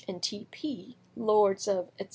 and 0.07 0.23
T. 0.23 0.47
P., 0.51 0.97
lords 1.15 1.67
of, 1.67 1.89
etc. 1.99 2.09